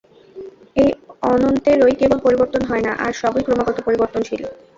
[0.75, 0.89] এই
[1.31, 4.41] অনন্তেরই কেবল পরিবর্তন হয় না, আর সবই ক্রমাগত পরিবর্তনশীল।